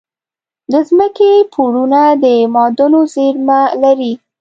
د 0.71 0.73
ځمکې 0.87 1.31
پوړونه 1.53 2.01
د 2.23 2.25
معادنو 2.53 3.01
زیرمه 3.13 3.59
لري. 3.81 4.13